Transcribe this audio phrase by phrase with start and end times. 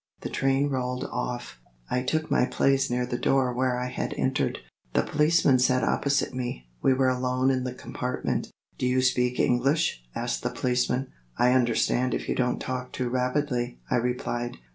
[0.21, 1.59] The train rolled off.
[1.87, 4.57] I took my place near the door where I had entered.
[4.93, 8.49] The policeman sat opposite me; we were alone in the compartment.
[8.79, 11.09] "Do you speak English?" asked the policeman.
[11.37, 14.57] "I understand if you don't talk too rapidly," I replied.